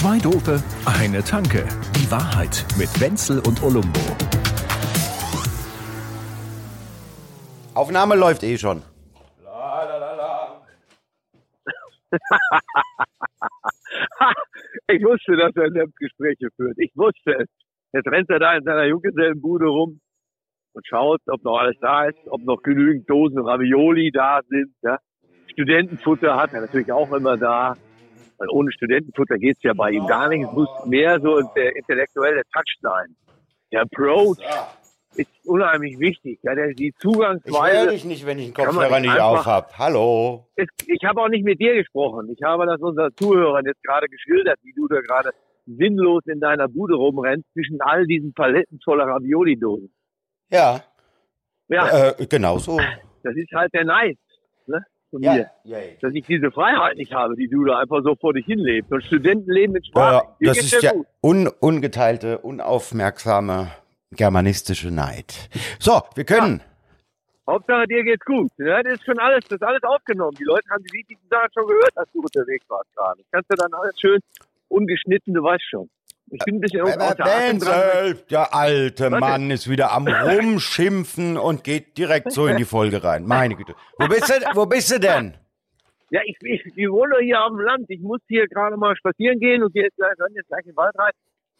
Zwei 0.00 0.18
Dope, 0.18 0.62
eine 0.86 1.24
Tanke. 1.24 1.66
Die 1.96 2.08
Wahrheit 2.08 2.64
mit 2.78 3.00
Wenzel 3.00 3.40
und 3.40 3.60
Olumbo. 3.64 3.98
Aufnahme 7.74 8.14
läuft 8.14 8.44
eh 8.44 8.56
schon. 8.58 8.82
ich 14.86 15.02
wusste, 15.02 15.36
dass 15.36 15.56
er 15.56 15.68
Gespräche 15.98 16.46
führt. 16.54 16.78
Ich 16.78 16.92
wusste 16.94 17.32
es. 17.32 17.48
Jetzt 17.92 18.06
rennt 18.06 18.30
er 18.30 18.38
da 18.38 18.56
in 18.56 18.62
seiner 18.62 18.84
Junggesellenbude 18.84 19.66
rum 19.66 19.98
und 20.74 20.86
schaut, 20.86 21.22
ob 21.26 21.42
noch 21.42 21.58
alles 21.58 21.74
da 21.80 22.04
ist, 22.04 22.20
ob 22.26 22.44
noch 22.44 22.62
genügend 22.62 23.10
Dosen 23.10 23.40
Ravioli 23.40 24.12
da 24.12 24.42
sind. 24.48 24.72
Ja. 24.82 24.98
Studentenfutter 25.50 26.36
hat 26.36 26.52
er 26.52 26.60
natürlich 26.60 26.92
auch 26.92 27.10
immer 27.12 27.36
da. 27.36 27.74
Weil 28.38 28.48
ohne 28.50 28.70
Studentenfutter 28.72 29.36
geht's 29.38 29.62
ja 29.62 29.72
bei 29.74 29.90
ihm 29.90 30.06
gar 30.06 30.28
nicht. 30.28 30.46
Es 30.46 30.52
muss 30.52 30.68
mehr 30.86 31.20
so 31.20 31.40
der 31.56 31.74
intellektuelle 31.76 32.42
Touch 32.52 32.76
sein. 32.80 33.14
Der 33.72 33.82
Approach 33.82 34.38
ist 35.16 35.28
unheimlich 35.44 35.98
wichtig. 35.98 36.38
Ja, 36.42 36.54
der, 36.54 36.72
die 36.74 36.88
Ich 36.88 36.96
Zugangsweise. 36.98 37.78
höre 37.86 37.90
dich 37.90 38.04
nicht, 38.04 38.24
wenn 38.26 38.38
ich 38.38 38.56
man 38.56 38.66
Kopfhörer 38.66 39.00
nicht 39.00 39.18
auf 39.20 39.44
hab. 39.44 39.76
Hallo. 39.76 40.46
Es, 40.54 40.68
ich 40.86 41.02
habe 41.04 41.20
auch 41.20 41.28
nicht 41.28 41.44
mit 41.44 41.60
dir 41.60 41.74
gesprochen. 41.74 42.28
Ich 42.30 42.42
habe 42.44 42.64
das 42.66 42.80
unseren 42.80 43.10
Zuhörern 43.16 43.64
jetzt 43.66 43.82
gerade 43.82 44.06
geschildert, 44.08 44.58
wie 44.62 44.72
du 44.72 44.86
da 44.86 45.00
gerade 45.00 45.30
sinnlos 45.66 46.22
in 46.26 46.38
deiner 46.40 46.68
Bude 46.68 46.94
rumrennst 46.94 47.46
zwischen 47.52 47.80
all 47.80 48.06
diesen 48.06 48.32
Paletten 48.32 48.80
voller 48.84 49.04
Ravioli-Dosen. 49.06 49.92
Ja, 50.50 50.82
Ja, 51.68 52.10
äh, 52.10 52.26
genau 52.26 52.58
so. 52.58 52.78
das 53.22 53.34
ist 53.36 53.50
halt 53.52 53.74
der 53.74 53.84
Neid 53.84 54.16
ne, 54.66 54.82
von 55.10 55.22
Ja, 55.22 55.34
mir. 55.34 55.50
ja, 55.64 55.78
Dass 56.00 56.12
ich 56.14 56.26
diese 56.26 56.50
Freiheit 56.50 56.96
nicht 56.96 57.12
habe, 57.12 57.34
die 57.36 57.48
du 57.48 57.64
da 57.64 57.78
einfach 57.78 58.02
so 58.02 58.14
vor 58.14 58.32
dich 58.34 58.46
hinlebst. 58.46 58.90
Und 58.92 59.04
Studentenleben 59.04 59.72
mit 59.72 59.84
ja. 59.86 59.90
Sprache. 59.90 60.28
Dir 60.40 60.48
Das 60.48 60.58
ist 60.58 60.72
ja 60.72 60.80
der 60.92 61.04
un 61.22 61.48
ungeteilte, 61.60 62.38
unaufmerksame 62.38 63.68
germanistische 64.12 64.90
Neid. 64.90 65.48
So, 65.78 66.02
wir 66.14 66.24
können. 66.24 66.62
Hauptsache 67.46 67.86
dir 67.86 68.04
geht's 68.04 68.24
gut. 68.26 68.50
Ja, 68.58 68.82
das 68.82 68.94
ist 68.94 69.04
schon 69.04 69.18
alles, 69.18 69.44
das 69.44 69.56
ist 69.56 69.62
alles 69.66 69.82
aufgenommen. 69.82 70.36
Die 70.38 70.44
Leute 70.44 70.68
haben 70.70 70.84
die 70.84 70.92
wichtigsten 70.92 71.26
Sachen 71.30 71.48
schon 71.54 71.66
gehört, 71.66 71.96
als 71.96 72.10
du 72.12 72.20
unterwegs 72.20 72.64
warst 72.68 72.94
gerade. 72.94 73.22
Das 73.22 73.30
kannst 73.32 73.50
du 73.50 73.56
dann 73.56 73.72
alles 73.72 73.98
schön 73.98 74.20
ungeschnitten, 74.68 75.32
du 75.32 75.42
weißt 75.42 75.64
schon. 75.70 75.88
Ich 76.30 76.44
bin 76.44 76.56
ein 76.56 76.60
bisschen 76.60 76.82
außer 76.82 77.00
Atem 77.00 77.58
dran. 77.58 78.18
Der 78.30 78.54
alte 78.54 79.04
Warte. 79.04 79.20
Mann 79.20 79.50
ist 79.50 79.68
wieder 79.68 79.92
am 79.92 80.06
Rumschimpfen 80.08 81.36
und 81.36 81.64
geht 81.64 81.96
direkt 81.96 82.32
so 82.32 82.46
in 82.46 82.56
die 82.56 82.64
Folge 82.64 83.02
rein. 83.02 83.24
Meine 83.26 83.54
Güte. 83.54 83.74
Wo 83.98 84.08
bist 84.08 84.28
du, 84.28 84.34
wo 84.54 84.66
bist 84.66 84.90
du 84.90 85.00
denn? 85.00 85.34
Ja, 86.10 86.20
ich, 86.24 86.36
ich, 86.42 86.64
ich 86.64 86.90
wohne 86.90 87.16
hier 87.20 87.42
auf 87.42 87.50
dem 87.50 87.60
Land. 87.60 87.86
Ich 87.88 88.00
muss 88.00 88.20
hier 88.28 88.46
gerade 88.48 88.76
mal 88.76 88.96
spazieren 88.96 89.38
gehen 89.40 89.62
und 89.62 89.72
hier 89.72 89.86
ist 89.86 89.96
gleich, 89.96 90.16
hören 90.18 90.32
jetzt 90.34 90.48
gleich 90.48 90.64
in 90.64 90.72
den 90.72 90.76
Wald 90.76 90.98
rein. 90.98 91.12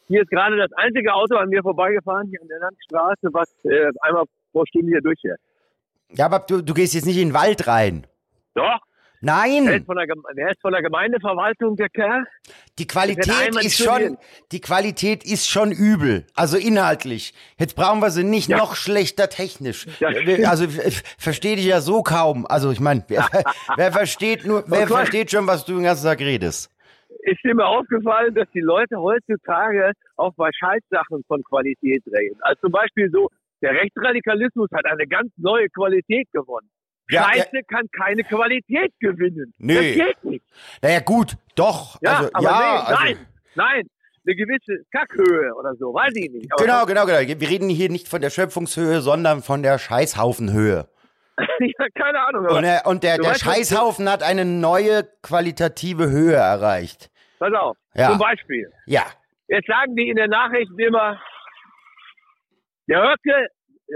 Hier 0.06 0.22
ist 0.22 0.30
gerade 0.30 0.56
das 0.56 0.72
einzige 0.72 1.12
Auto 1.12 1.36
an 1.36 1.50
mir 1.50 1.62
vorbeigefahren, 1.62 2.28
hier 2.28 2.40
an 2.40 2.48
der 2.48 2.60
Landstraße, 2.60 3.28
was 3.32 3.48
äh, 3.64 3.90
einmal 4.00 4.24
pro 4.52 4.64
Stunde 4.64 4.88
hier 4.88 5.02
durchfährt. 5.02 5.38
Ja, 6.12 6.26
aber 6.26 6.40
du, 6.40 6.62
du 6.62 6.72
gehst 6.72 6.94
jetzt 6.94 7.04
nicht 7.04 7.18
in 7.18 7.28
den 7.28 7.34
Wald 7.34 7.66
rein. 7.66 8.06
Doch, 8.54 8.80
der 9.20 9.34
Nein, 9.34 9.66
ist 9.66 9.86
von 9.86 9.96
der, 9.96 10.06
der 10.36 10.50
ist 10.50 10.60
von 10.60 10.72
der 10.72 10.82
Gemeindeverwaltung, 10.82 11.76
der 11.76 11.88
Kerl. 11.88 12.24
die 12.78 12.86
Qualität 12.86 13.54
ist 13.64 13.74
studieren. 13.74 14.06
schon, 14.14 14.18
die 14.52 14.60
Qualität 14.60 15.24
ist 15.24 15.48
schon 15.48 15.72
übel. 15.72 16.24
Also 16.34 16.56
inhaltlich. 16.56 17.34
Jetzt 17.58 17.74
brauchen 17.74 18.00
wir 18.00 18.10
sie 18.10 18.24
nicht 18.24 18.48
Ja. 18.48 18.58
noch 18.58 18.76
schlechter 18.76 19.28
technisch. 19.28 19.86
Ja, 20.00 20.08
also 20.48 20.64
ich 20.64 21.02
verstehe 21.18 21.56
dich 21.56 21.66
ja 21.66 21.80
so 21.80 22.02
kaum. 22.02 22.46
Also 22.46 22.70
ich 22.70 22.80
meine, 22.80 23.04
wer, 23.08 23.26
wer 23.76 23.92
versteht 23.92 24.44
nur, 24.46 24.64
wer 24.68 24.86
versteht 24.86 25.30
schon, 25.30 25.46
was 25.46 25.64
du 25.64 25.74
den 25.74 25.84
ganzen 25.84 26.04
Tag 26.04 26.20
redest? 26.20 26.70
Ist 27.22 27.42
mir 27.44 27.66
aufgefallen, 27.66 28.34
dass 28.34 28.48
die 28.54 28.60
Leute 28.60 28.96
heutzutage 28.96 29.92
auch 30.16 30.32
bei 30.36 30.50
Scheißsachen 30.52 31.24
von 31.26 31.42
Qualität 31.42 32.02
reden. 32.06 32.38
Also 32.42 32.60
zum 32.62 32.72
Beispiel 32.72 33.10
so, 33.10 33.28
der 33.60 33.72
Rechtsradikalismus 33.72 34.68
hat 34.72 34.84
eine 34.86 35.06
ganz 35.06 35.30
neue 35.36 35.68
Qualität 35.70 36.28
gewonnen. 36.32 36.68
Ja, 37.10 37.24
Scheiße 37.24 37.62
kann 37.68 37.86
keine 37.90 38.22
Qualität 38.24 38.92
gewinnen. 39.00 39.54
Nö. 39.58 39.74
Das 39.74 40.06
geht 40.06 40.24
nicht. 40.24 40.44
Naja 40.82 41.00
gut, 41.00 41.36
doch. 41.54 41.98
Ja, 42.02 42.18
also, 42.18 42.30
aber 42.34 42.44
ja, 42.44 42.58
nee, 42.60 42.86
also, 42.90 43.04
nein, 43.04 43.26
nein. 43.54 43.88
Eine 44.26 44.36
gewisse 44.36 44.84
Kackhöhe 44.92 45.54
oder 45.54 45.74
so, 45.76 45.94
weiß 45.94 46.12
ich 46.16 46.30
nicht. 46.30 46.52
Aber 46.52 46.62
Genau, 46.62 46.84
genau, 46.84 47.06
genau. 47.06 47.40
Wir 47.40 47.48
reden 47.48 47.70
hier 47.70 47.88
nicht 47.88 48.08
von 48.08 48.20
der 48.20 48.28
Schöpfungshöhe, 48.28 49.00
sondern 49.00 49.42
von 49.42 49.62
der 49.62 49.78
Scheißhaufenhöhe. 49.78 50.86
ja, 51.38 51.86
keine 51.94 52.20
Ahnung. 52.26 52.46
Und 52.46 52.62
der, 52.62 52.86
und 52.86 53.02
der, 53.04 53.16
der 53.16 53.30
weißt, 53.30 53.40
Scheißhaufen 53.40 54.10
hat 54.10 54.22
eine 54.22 54.44
neue 54.44 55.04
qualitative 55.22 56.10
Höhe 56.10 56.34
erreicht. 56.34 57.10
pass 57.38 57.54
auf, 57.54 57.76
Ja. 57.94 58.10
zum 58.10 58.18
Beispiel. 58.18 58.70
Ja. 58.86 59.06
Jetzt 59.46 59.66
sagen 59.68 59.96
die 59.96 60.10
in 60.10 60.16
den 60.16 60.28
Nachrichten 60.28 60.78
immer, 60.78 61.18
der 62.86 63.00
Höcke 63.02 63.46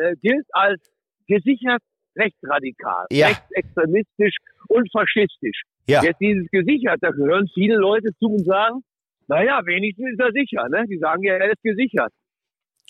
äh, 0.00 0.17
gilt 0.23 0.47
als 0.53 0.81
gesichert 1.27 1.83
rechtsradikal, 2.17 3.06
Ja. 3.11 3.28
rechtsextremistisch 3.28 4.37
und 4.69 4.91
faschistisch. 4.93 5.62
Ja. 5.89 6.03
Jetzt 6.03 6.21
dieses 6.21 6.49
gesichert, 6.50 6.99
da 7.00 7.12
hören 7.12 7.49
viele 7.55 7.77
Leute 7.77 8.09
zu 8.19 8.27
und 8.27 8.45
sagen, 8.45 8.83
naja, 9.28 9.61
wenigstens 9.65 10.12
ist 10.12 10.21
er 10.21 10.33
sicher. 10.33 10.69
Ne? 10.69 10.84
Die 10.89 10.99
sagen 10.99 11.23
ja, 11.23 11.34
er 11.34 11.50
ist 11.53 11.62
gesichert. 11.62 12.12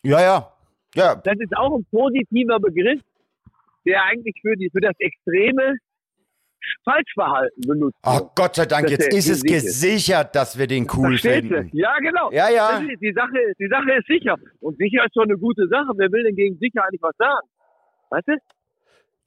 Ja, 0.02 0.20
ja. 0.20 0.52
Ja, 0.94 1.14
Das 1.14 1.34
ist 1.38 1.56
auch 1.56 1.74
ein 1.78 1.86
positiver 1.90 2.58
Begriff, 2.60 3.00
der 3.86 4.04
eigentlich 4.04 4.34
für, 4.42 4.54
die, 4.56 4.68
für 4.70 4.80
das 4.80 4.94
extreme 4.98 5.76
Falschverhalten 6.84 7.62
benutzt 7.66 7.96
Ach 8.02 8.20
wird. 8.20 8.30
Gott 8.36 8.54
sei 8.56 8.66
Dank, 8.66 8.90
jetzt 8.90 9.12
ist 9.12 9.28
es 9.28 9.42
gesichert 9.42 10.26
ist. 10.26 10.34
dass 10.36 10.58
wir 10.58 10.66
den 10.66 10.86
cool 10.94 11.16
finden. 11.18 11.70
du? 11.70 11.76
Ja, 11.76 11.98
genau. 11.98 12.30
Ja, 12.30 12.50
ja. 12.50 12.78
Die, 12.80 13.12
Sache, 13.12 13.38
die 13.58 13.68
Sache 13.68 13.92
ist 13.98 14.06
sicher. 14.06 14.36
Und 14.60 14.76
sicher 14.78 15.04
ist 15.04 15.14
schon 15.14 15.24
eine 15.24 15.38
gute 15.38 15.66
Sache. 15.68 15.88
Wer 15.96 16.10
will 16.12 16.24
denn 16.24 16.36
gegen 16.36 16.56
sicher 16.58 16.84
eigentlich 16.84 17.02
was 17.02 17.16
sagen? 17.16 17.46
Weißt 18.10 18.28
du? 18.28 18.36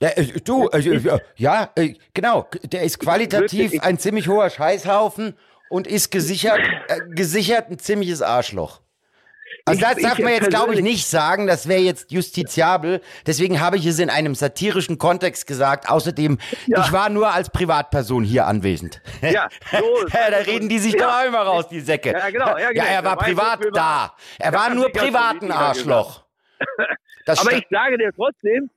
Ja, 0.06 0.12
äh, 0.12 0.26
du, 0.44 0.68
äh, 0.70 0.78
äh, 0.80 1.20
ja, 1.36 1.70
äh, 1.76 1.96
genau. 2.14 2.48
Der 2.64 2.84
ist 2.84 3.00
qualitativ 3.00 3.82
ein 3.82 3.98
ziemlich 3.98 4.28
hoher 4.28 4.50
Scheißhaufen 4.52 5.36
und 5.70 5.88
ist 5.88 6.12
gesichert, 6.12 6.60
äh, 6.88 7.00
gesichert 7.10 7.72
ein 7.72 7.80
ziemliches 7.80 8.22
Arschloch. 8.22 8.82
Also 9.68 9.82
das 9.82 9.96
darf 9.96 10.20
man 10.20 10.32
jetzt, 10.32 10.50
glaube 10.50 10.76
ich, 10.76 10.82
nicht 10.82 11.08
sagen. 11.08 11.48
Das 11.48 11.68
wäre 11.68 11.82
jetzt 11.82 12.12
justiziabel. 12.12 13.02
Deswegen 13.26 13.60
habe 13.62 13.78
ich 13.78 13.86
es 13.88 13.98
in 13.98 14.12
einem 14.12 14.36
satirischen 14.36 15.00
Kontext 15.00 15.48
gesagt. 15.48 15.90
Außerdem, 15.90 16.38
Ja. 16.68 16.82
ich 16.86 16.92
war 16.92 17.10
nur 17.10 17.34
als 17.34 17.50
Privatperson 17.50 18.24
hier 18.24 18.46
anwesen. 18.46 18.92
Ja, 19.24 19.48
so. 19.72 20.06
Da 20.12 20.38
reden 20.38 20.70
die 20.70 20.78
sich 20.78 20.94
Ja. 20.94 21.22
doch 21.22 21.28
immer 21.28 21.40
raus, 21.42 21.68
die 21.68 21.80
Säcke. 21.80 22.12
Ja, 22.12 22.30
genau, 22.30 22.58
ja, 22.60 22.70
genau. 22.72 22.84
Ja, 22.86 22.92
er 22.92 23.04
war 23.04 23.16
Da 23.16 23.22
war 23.22 23.58
privat 23.58 23.60
da. 23.74 24.14
Er 24.38 24.54
war 24.54 24.70
nur 24.70 24.86
sicher, 24.86 25.00
privat 25.00 25.32
ein 25.34 25.40
Politiker 25.40 25.60
Arschloch. 25.60 26.26
Das 27.26 27.40
Aber 27.40 27.54
ich 27.54 27.66
sage 27.72 27.98
dir 27.98 28.12
trotzdem, 28.16 28.70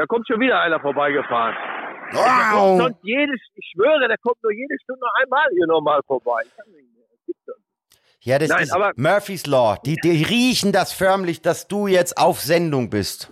da 0.00 0.06
kommt 0.06 0.26
schon 0.26 0.40
wieder 0.40 0.58
einer 0.62 0.80
vorbeigefahren. 0.80 1.54
Wow. 2.12 2.78
Sonst 2.80 2.98
jede, 3.02 3.34
ich 3.34 3.72
schwöre, 3.74 4.08
der 4.08 4.16
kommt 4.18 4.42
nur 4.42 4.50
jede 4.52 4.74
Stunde 4.82 5.04
einmal 5.22 5.46
hier 5.52 5.66
normal 5.66 6.00
vorbei. 6.06 6.40
Ja, 8.22 8.38
das 8.38 8.48
Nein, 8.48 8.62
ist 8.62 8.72
aber- 8.74 8.92
Murphy's 8.96 9.46
Law. 9.46 9.76
Die, 9.84 9.96
die 10.02 10.24
riechen 10.24 10.72
das 10.72 10.92
förmlich, 10.94 11.42
dass 11.42 11.68
du 11.68 11.86
jetzt 11.86 12.16
auf 12.18 12.40
Sendung 12.40 12.88
bist. 12.88 13.30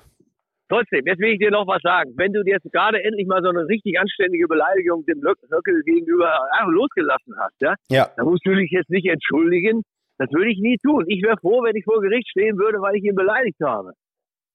Trotzdem, 0.68 1.06
jetzt 1.06 1.18
will 1.20 1.32
ich 1.32 1.38
dir 1.38 1.50
noch 1.50 1.66
was 1.66 1.80
sagen. 1.82 2.12
Wenn 2.16 2.32
du 2.34 2.42
jetzt 2.44 2.70
gerade 2.72 3.02
endlich 3.02 3.26
mal 3.26 3.42
so 3.42 3.48
eine 3.48 3.66
richtig 3.66 3.98
anständige 3.98 4.46
Beleidigung 4.46 5.04
dem 5.06 5.20
Lö- 5.22 5.34
Höckel 5.50 5.82
gegenüber 5.84 6.30
einfach 6.52 6.70
losgelassen 6.70 7.34
hast, 7.38 7.54
ja, 7.60 7.74
Ja. 7.90 8.10
dann 8.16 8.26
musst 8.26 8.44
du 8.44 8.54
dich 8.54 8.70
jetzt 8.70 8.90
nicht 8.90 9.06
entschuldigen. 9.08 9.82
Das 10.18 10.30
würde 10.32 10.50
ich 10.50 10.58
nie 10.58 10.76
tun. 10.84 11.04
Ich 11.08 11.22
wäre 11.22 11.38
froh, 11.38 11.62
wenn 11.64 11.74
ich 11.76 11.84
vor 11.84 12.00
Gericht 12.02 12.28
stehen 12.28 12.58
würde, 12.58 12.80
weil 12.82 12.96
ich 12.96 13.04
ihn 13.04 13.14
beleidigt 13.14 13.56
habe. 13.64 13.92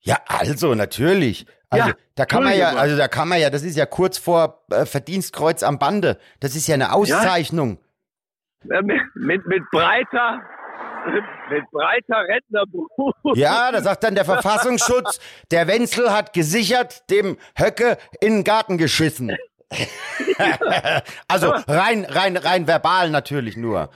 Ja, 0.03 0.17
also 0.27 0.75
natürlich. 0.75 1.45
Also 1.69 1.89
Ja, 1.89 1.95
da 2.15 2.25
kann 2.25 2.43
man 2.43 2.55
ja, 2.57 2.73
also 2.73 2.97
da 2.97 3.07
kann 3.07 3.27
man 3.27 3.39
ja, 3.39 3.49
das 3.49 3.63
ist 3.63 3.75
ja 3.75 3.85
kurz 3.85 4.17
vor 4.17 4.63
äh, 4.69 4.85
Verdienstkreuz 4.85 5.63
am 5.63 5.79
Bande. 5.79 6.19
Das 6.39 6.55
ist 6.55 6.67
ja 6.67 6.75
eine 6.75 6.93
Auszeichnung. 6.93 7.79
Äh, 8.69 8.81
Mit, 8.81 9.01
mit, 9.15 9.47
mit 9.47 9.63
breiter, 9.71 10.41
mit, 11.49 11.63
breiter 11.71 12.27
Rentnerbrust. 12.27 13.37
Ja, 13.37 13.71
da 13.71 13.81
sagt 13.81 14.03
dann 14.03 14.15
der 14.15 14.25
Verfassungsschutz, 14.25 15.19
der 15.51 15.67
Wenzel 15.67 16.11
hat 16.11 16.33
gesichert 16.33 17.09
dem 17.09 17.37
Höcke 17.57 17.97
in 18.21 18.33
den 18.35 18.43
Garten 18.43 18.77
geschissen. 18.77 19.35
also 21.27 21.49
rein, 21.67 22.05
rein, 22.05 22.37
rein 22.37 22.67
verbal 22.67 23.09
natürlich 23.09 23.57
nur. 23.57 23.89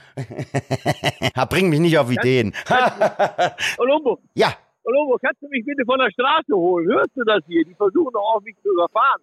Bring 1.48 1.68
mich 1.68 1.78
nicht 1.78 1.98
auf 1.98 2.10
Ideen. 2.10 2.52
Olumbo, 3.78 4.18
ja, 4.34 4.52
Olumbo, 4.88 5.18
kannst 5.20 5.42
du 5.42 5.48
mich 5.48 5.64
bitte 5.66 5.84
von 5.84 5.98
der 5.98 6.10
Straße 6.10 6.54
holen? 6.54 6.88
Hörst 6.88 7.10
du 7.14 7.22
das 7.24 7.40
hier? 7.46 7.62
Die 7.64 7.74
versuchen 7.74 8.10
doch 8.12 8.22
auch, 8.34 8.40
mich 8.40 8.56
zu 8.62 8.70
überfahren. 8.72 9.22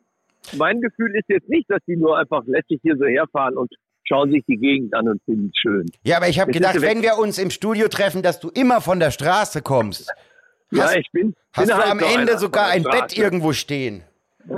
Mein 0.57 0.79
Gefühl 0.79 1.15
ist 1.15 1.27
jetzt 1.27 1.50
nicht, 1.50 1.67
dass 1.69 1.79
die 1.88 1.95
nur 1.97 2.17
einfach 2.19 2.44
lässig 2.45 2.79
hier 2.83 2.95
so 2.97 3.06
herfahren 3.06 3.57
und 3.57 3.73
schauen 4.03 4.29
sich 4.31 4.44
die 4.47 4.57
Gegend 4.57 4.94
an 4.94 5.09
und 5.09 5.19
finden 5.23 5.50
es 5.51 5.57
schön. 5.59 5.85
ja, 6.03 6.17
aber 6.17 6.27
ich 6.27 6.39
habe 6.39 6.51
gedacht, 6.51 6.79
wenn 6.81 7.01
wir 7.01 7.17
uns 7.17 7.39
im 7.39 7.50
Studio 7.50 7.88
treffen, 7.88 8.21
dass 8.21 8.39
du 8.39 8.50
immer 8.50 8.79
von 8.79 9.00
der 9.00 9.09
Straße 9.09 9.63
kommst. 9.63 10.13
Ja, 10.71 10.83
Hast- 10.83 10.97
ich 10.97 11.09
bin. 11.12 11.33
Hast 11.53 11.67
bin 11.67 11.75
du 11.75 11.81
halt 11.81 11.91
am 11.91 12.00
Ende 12.00 12.38
sogar 12.38 12.67
ein 12.67 12.83
Bett 12.83 13.17
irgendwo 13.17 13.53
stehen? 13.53 14.03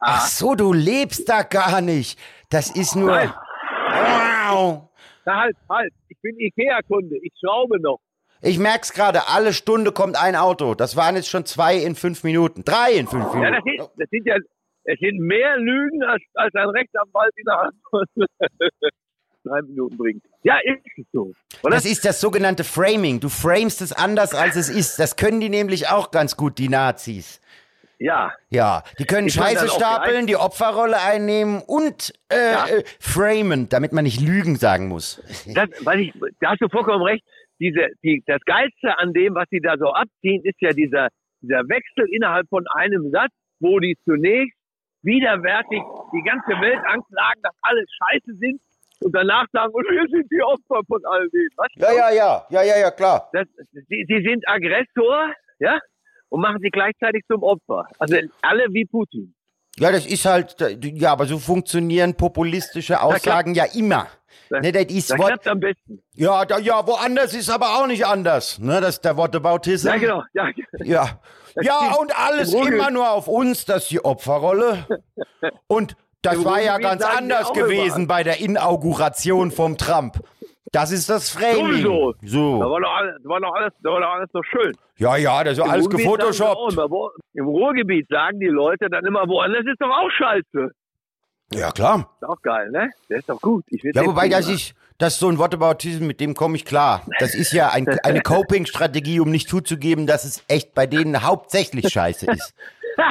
Ach 0.00 0.26
so, 0.26 0.54
du 0.54 0.72
lebst 0.72 1.28
da 1.28 1.42
gar 1.42 1.82
nicht. 1.82 2.18
Das 2.48 2.74
ist 2.74 2.96
nur. 2.96 3.10
Nein. 3.10 3.32
Wow. 3.90 4.88
Na 5.26 5.40
halt, 5.42 5.56
halt. 5.68 5.92
Ich 6.08 6.18
bin 6.22 6.38
Ikea-Kunde. 6.38 7.16
Ich 7.22 7.32
schraube 7.38 7.78
noch. 7.80 8.00
Ich 8.44 8.58
merk's 8.58 8.92
gerade, 8.92 9.28
alle 9.28 9.52
Stunde 9.52 9.92
kommt 9.92 10.16
ein 10.16 10.36
Auto. 10.36 10.74
Das 10.74 10.96
waren 10.96 11.16
jetzt 11.16 11.28
schon 11.28 11.46
zwei 11.46 11.76
in 11.76 11.94
fünf 11.94 12.24
Minuten. 12.24 12.64
Drei 12.64 12.92
in 12.92 13.06
fünf 13.06 13.24
Ja, 13.34 13.50
das 13.50 13.64
Minuten. 13.64 13.64
sind, 13.64 13.90
das 13.98 14.10
sind 14.10 14.26
ja, 14.26 14.36
es 14.84 14.98
sind 15.00 15.18
mehr 15.18 15.56
Lügen, 15.56 16.02
als, 16.04 16.22
als 16.34 16.54
ein 16.54 16.68
Rechtsanwalt 16.68 17.32
innerhalb 17.36 17.74
von 17.90 18.04
drei 19.44 19.62
Minuten 19.62 19.96
bringt. 19.96 20.22
Ja, 20.42 20.58
ist 20.62 20.82
es 20.98 21.04
so. 21.12 21.32
Oder? 21.62 21.76
Das 21.76 21.84
ist 21.86 22.04
das 22.04 22.20
sogenannte 22.20 22.64
Framing. 22.64 23.20
Du 23.20 23.28
framest 23.28 23.80
es 23.82 23.92
anders, 23.92 24.34
als 24.34 24.56
es 24.56 24.68
ist. 24.68 24.98
Das 24.98 25.16
können 25.16 25.40
die 25.40 25.48
nämlich 25.48 25.88
auch 25.88 26.10
ganz 26.10 26.36
gut, 26.36 26.58
die 26.58 26.68
Nazis. 26.68 27.40
ja. 27.98 28.32
Ja, 28.50 28.82
die 28.98 29.04
können 29.04 29.28
Ich 29.28 29.34
Scheiße 29.34 29.68
stapeln, 29.68 30.26
die 30.26 30.36
Opferrolle 30.36 31.00
einnehmen 31.00 31.60
und 31.66 32.12
äh, 32.28 32.52
Ja. 32.52 32.66
äh, 32.68 32.84
framen, 33.00 33.68
damit 33.68 33.92
man 33.92 34.04
nicht 34.04 34.20
Lügen 34.20 34.56
sagen 34.56 34.88
muss. 34.88 35.20
Das, 35.46 35.68
ich, 35.96 36.12
da 36.40 36.50
hast 36.50 36.60
du 36.60 36.68
vollkommen 36.68 37.02
recht. 37.02 37.24
Diese, 37.60 37.86
die, 38.02 38.22
das 38.26 38.40
Geilste 38.44 38.98
an 38.98 39.12
dem, 39.12 39.34
was 39.34 39.46
sie 39.50 39.60
da 39.60 39.76
so 39.78 39.92
abziehen, 39.92 40.42
ist 40.44 40.60
ja 40.60 40.70
dieser, 40.70 41.08
dieser 41.40 41.62
Wechsel 41.68 42.06
innerhalb 42.10 42.48
von 42.48 42.64
einem 42.74 43.10
Satz, 43.10 43.32
wo 43.60 43.78
die 43.78 43.96
zunächst 44.04 44.58
widerwärtig 45.02 45.82
die 46.12 46.22
ganze 46.22 46.60
Welt 46.60 46.80
anklagen, 46.84 47.42
dass 47.42 47.54
alles 47.62 47.86
scheiße 47.98 48.34
sind 48.38 48.60
und 49.00 49.14
danach 49.14 49.46
sagen, 49.52 49.72
und 49.72 49.84
wir 49.84 50.08
sind 50.08 50.30
die 50.30 50.42
Opfer 50.42 50.80
von 50.86 51.00
all 51.04 51.28
dem. 51.28 51.48
Was? 51.56 51.68
Ja, 51.76 51.92
ja, 51.92 52.10
ja, 52.10 52.46
ja, 52.50 52.62
ja, 52.62 52.78
ja, 52.78 52.90
klar. 52.90 53.28
Das, 53.32 53.46
sie, 53.72 54.04
sie 54.08 54.22
sind 54.22 54.48
Aggressor, 54.48 55.32
ja, 55.58 55.78
und 56.30 56.40
machen 56.40 56.58
sie 56.60 56.70
gleichzeitig 56.70 57.22
zum 57.28 57.42
Opfer. 57.42 57.86
Also 57.98 58.16
alle 58.42 58.66
wie 58.70 58.84
Putin. 58.84 59.34
Ja, 59.78 59.90
das 59.90 60.06
ist 60.06 60.24
halt, 60.24 60.56
ja, 60.82 61.12
aber 61.12 61.26
so 61.26 61.38
funktionieren 61.38 62.14
populistische 62.14 63.00
Aussagen 63.00 63.54
ja 63.54 63.64
immer. 63.74 64.06
Das- 64.50 64.62
Ne, 64.62 64.72
das 64.72 64.84
ist 64.84 65.10
Wort, 65.18 65.28
klappt 65.28 65.48
am 65.48 65.58
besten. 65.58 66.02
ja, 66.14 66.44
da, 66.44 66.58
ja, 66.58 66.86
woanders 66.86 67.32
ist 67.34 67.48
aber 67.50 67.78
auch 67.78 67.86
nicht 67.86 68.06
anders. 68.06 68.58
Ne, 68.58 68.80
das 68.80 68.96
ist 68.96 69.04
der 69.04 69.16
Whataboutism. 69.16 69.88
Ja, 69.88 69.96
genau. 69.96 70.22
Ja, 70.34 70.48
Ja, 70.84 71.20
ja 71.60 71.94
und 71.98 72.16
alles 72.16 72.52
immer 72.52 72.90
nur 72.90 73.10
auf 73.10 73.26
uns, 73.26 73.64
das 73.64 73.84
ist 73.84 73.90
die 73.90 74.04
Opferrolle. 74.04 74.86
Und 75.66 75.96
das 76.22 76.44
war 76.44 76.60
ja 76.60 76.78
ganz 76.78 77.02
anders 77.02 77.52
gewesen 77.52 78.06
bei 78.06 78.22
der 78.22 78.38
Inauguration 78.40 79.50
vom 79.50 79.76
Trump. 79.78 80.20
Das 80.74 80.90
ist 80.90 81.08
das 81.08 81.30
Framing. 81.30 81.84
Da 82.20 82.26
So. 82.28 82.58
war 82.58 82.80
doch 82.80 82.90
alles, 82.94 83.14
da 83.22 83.28
war 83.28 83.40
doch 83.40 83.54
alles, 83.54 83.72
da 83.82 83.90
war 83.90 84.00
doch 84.00 84.08
alles 84.10 84.28
noch 84.32 84.42
schön. 84.44 84.76
Ja, 84.96 85.16
ja, 85.16 85.44
das 85.44 85.56
ist 85.58 85.64
Im 85.64 85.70
alles 85.70 85.84
Ruhrgebiet 85.84 86.06
auch 86.08 86.16
gefotoshoppt. 86.18 86.76
wo- 86.90 87.10
Im 87.34 87.46
Ruhrgebiet 87.46 88.08
sagen 88.08 88.40
die 88.40 88.46
Leute 88.48 88.90
dann 88.90 89.04
immer, 89.06 89.26
woanders 89.28 89.64
ist 89.66 89.80
doch 89.80 89.90
auch 89.90 90.10
scheiße. 90.10 90.70
Ja, 91.52 91.70
klar. 91.70 92.10
Ist 92.20 92.28
auch 92.28 92.42
geil, 92.42 92.70
ne? 92.70 92.90
Der 93.08 93.18
ist 93.18 93.28
doch 93.28 93.40
gut. 93.40 93.64
Ich 93.68 93.84
will 93.84 93.92
Ja, 93.94 94.04
wobei, 94.04 94.22
Film 94.22 94.32
das 94.32 94.46
machen. 94.46 94.54
ist, 94.56 94.74
das 94.98 95.12
ist 95.14 95.20
so 95.20 95.28
ein 95.28 95.38
Whataboutism, 95.38 96.06
mit 96.06 96.18
dem 96.20 96.34
komme 96.34 96.56
ich 96.56 96.64
klar. 96.64 97.02
Das 97.20 97.34
ist 97.34 97.52
ja 97.52 97.68
ein, 97.70 97.86
eine 98.02 98.20
Coping-Strategie, 98.22 99.20
um 99.20 99.30
nicht 99.30 99.48
zuzugeben, 99.48 100.06
dass 100.08 100.24
es 100.24 100.42
echt 100.48 100.74
bei 100.74 100.86
denen 100.88 101.22
hauptsächlich 101.22 101.88
scheiße 101.92 102.26
ist. 102.32 102.52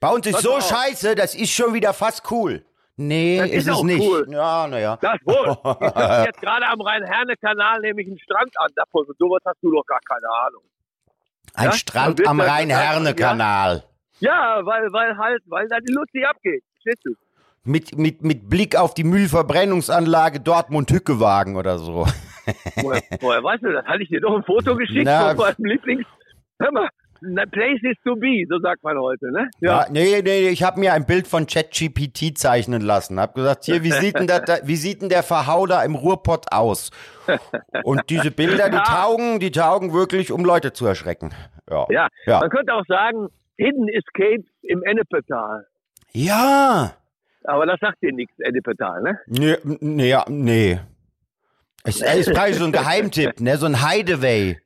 Bei 0.00 0.10
uns 0.10 0.26
ist 0.26 0.34
Pass 0.34 0.42
so 0.42 0.56
auf. 0.56 0.68
scheiße, 0.68 1.14
das 1.14 1.34
ist 1.34 1.50
schon 1.50 1.72
wieder 1.72 1.94
fast 1.94 2.30
cool. 2.30 2.62
Nee, 2.96 3.38
Das 3.38 3.50
ist, 3.50 3.66
ist 3.66 3.68
es 3.76 3.82
nicht. 3.82 4.00
cool. 4.00 4.26
Ja, 4.30 4.68
naja. 4.68 4.96
Das 5.00 5.18
wohl. 5.24 5.48
Ich 5.48 5.94
gucke 5.94 6.24
jetzt 6.26 6.40
gerade 6.40 6.66
am 6.66 6.80
Rhein-Herne-Kanal 6.80 7.80
nämlich 7.80 8.06
einen 8.06 8.18
Strand 8.20 8.52
an. 8.58 8.70
Davon 8.76 9.04
sowas 9.18 9.40
hast 9.44 9.58
du 9.62 9.70
doch 9.72 9.84
gar 9.86 10.00
keine 10.08 10.28
Ahnung. 10.46 10.62
Ein 11.54 11.64
Ja? 11.66 11.72
Strand 11.72 12.26
am 12.26 12.40
Rhein-Herne-Kanal. 12.40 13.82
Ja, 14.20 14.60
weil, 14.64 14.92
weil 14.92 15.16
halt, 15.18 15.42
weil 15.46 15.68
da 15.68 15.78
die 15.80 15.92
Luzi 15.92 16.24
abgeht. 16.24 16.62
Verstehst 16.74 17.04
du? 17.04 17.14
Mit, 17.64 17.96
mit, 17.98 18.22
mit 18.22 18.48
Blick 18.48 18.76
auf 18.76 18.94
die 18.94 19.04
Müllverbrennungsanlage 19.04 20.38
Dortmund-Hückewagen 20.40 21.56
oder 21.56 21.78
so. 21.78 22.06
Woher, 22.76 23.02
woher 23.20 23.42
weißt 23.42 23.62
du 23.64 23.72
das? 23.72 23.84
Hatte 23.86 24.02
ich 24.02 24.08
dir 24.10 24.20
doch 24.20 24.36
ein 24.36 24.44
Foto 24.44 24.76
geschickt 24.76 25.04
Na, 25.06 25.28
von 25.34 25.38
meinem 25.38 25.64
Lieblings... 25.64 26.04
Hör 26.60 26.70
mal, 26.70 26.88
places 27.50 27.96
to 28.04 28.16
be, 28.16 28.44
so 28.48 28.58
sagt 28.60 28.82
man 28.82 28.98
heute, 28.98 29.30
ne? 29.32 29.48
Ja, 29.60 29.86
nee, 29.90 30.20
nee, 30.22 30.48
ich 30.48 30.62
habe 30.62 30.80
mir 30.80 30.92
ein 30.92 31.06
Bild 31.06 31.26
von 31.26 31.46
ChatGPT 31.46 32.36
zeichnen 32.36 32.82
lassen. 32.82 33.18
Hab 33.20 33.34
gesagt, 33.34 33.64
hier, 33.64 33.82
wie 33.82 33.90
sieht 33.92 34.18
denn, 34.18 34.26
das, 34.26 34.42
da, 34.42 34.56
wie 34.64 34.76
sieht 34.76 35.02
denn 35.02 35.08
der 35.08 35.22
Verhauder 35.22 35.84
im 35.84 35.94
Ruhrpott 35.94 36.46
aus? 36.52 36.90
Und 37.84 38.02
diese 38.10 38.30
Bilder, 38.30 38.68
die 38.68 38.76
Ja. 38.76 38.82
taugen, 38.82 39.40
die 39.40 39.50
taugen 39.50 39.92
wirklich, 39.92 40.32
um 40.32 40.44
Leute 40.44 40.72
zu 40.72 40.86
erschrecken. 40.86 41.32
Ja. 41.70 41.86
Ja, 41.90 42.08
Ja. 42.26 42.40
man 42.40 42.50
könnte 42.50 42.74
auch 42.74 42.84
sagen, 42.86 43.28
Hidden 43.56 43.88
Escapes 43.88 44.46
im 44.62 44.82
Ennepetal. 44.84 45.66
Ja. 46.12 46.94
Aber 47.44 47.66
das 47.66 47.78
sagt 47.80 48.02
dir 48.02 48.12
nichts, 48.12 48.34
Ennepetal, 48.40 49.02
ne? 49.02 49.18
Nee, 49.26 49.56
nee, 49.80 50.08
ja, 50.08 50.24
nee. 50.28 50.78
Es 51.84 52.00
ist 52.00 52.32
praktisch 52.32 52.56
so 52.56 52.64
ein 52.64 52.72
Geheimtipp, 52.72 53.40
ne? 53.40 53.56
So 53.58 53.66
ein 53.66 53.86
Hideaway. 53.86 54.58